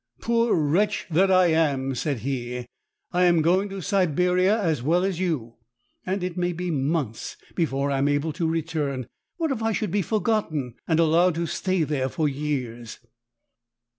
[0.19, 2.65] "Poor wretch that I am," said he;
[3.11, 5.57] "I am going to Siberia as well as you,
[6.07, 9.05] and it may be months before I am able to return.
[9.37, 12.97] What if I should be forgotten, and allowed to stay there for years